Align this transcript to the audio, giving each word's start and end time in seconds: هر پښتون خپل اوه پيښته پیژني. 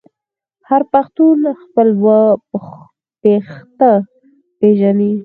هر 0.69 0.81
پښتون 0.93 1.37
خپل 1.63 1.87
اوه 1.97 2.17
پيښته 3.21 3.91
پیژني. 4.59 5.11